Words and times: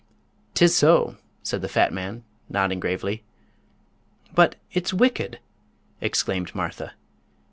"'Tis 0.55 0.75
so," 0.75 1.15
said 1.43 1.61
the 1.61 1.67
fat 1.69 1.93
man, 1.93 2.23
nodding 2.49 2.79
gravely. 2.79 3.23
"But 4.33 4.55
it's 4.71 4.91
wicked!" 4.91 5.37
exclaimed 6.01 6.55
Martha. 6.55 6.93